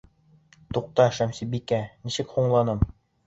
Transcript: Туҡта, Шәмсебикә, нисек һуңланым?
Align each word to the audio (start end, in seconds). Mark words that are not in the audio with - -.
Туҡта, 0.77 1.05
Шәмсебикә, 1.17 1.79
нисек 2.09 2.35
һуңланым? 2.39 2.85